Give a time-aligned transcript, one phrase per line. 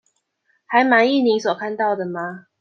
[0.65, 2.47] 還滿意你所看到的嗎？